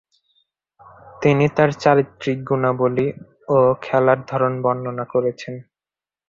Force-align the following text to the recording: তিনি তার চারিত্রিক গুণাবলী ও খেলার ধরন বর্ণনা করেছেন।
তিনি 1.21 1.45
তার 1.55 1.69
চারিত্রিক 1.81 2.37
গুণাবলী 2.49 3.07
ও 3.47 3.57
খেলার 3.81 4.19
ধরন 4.27 4.53
বর্ণনা 4.63 5.05
করেছেন। 5.13 5.55